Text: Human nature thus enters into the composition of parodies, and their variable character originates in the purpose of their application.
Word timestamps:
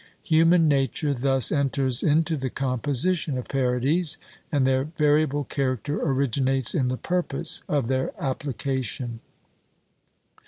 Human 0.23 0.67
nature 0.67 1.13
thus 1.13 1.51
enters 1.51 2.01
into 2.01 2.35
the 2.35 2.49
composition 2.49 3.37
of 3.37 3.47
parodies, 3.47 4.17
and 4.51 4.65
their 4.65 4.85
variable 4.85 5.43
character 5.43 6.01
originates 6.01 6.73
in 6.73 6.87
the 6.87 6.97
purpose 6.97 7.61
of 7.69 7.87
their 7.87 8.11
application. 8.19 9.19